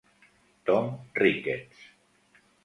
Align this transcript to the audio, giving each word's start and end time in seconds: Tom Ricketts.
Tom 0.69 0.89
Ricketts. 1.25 1.85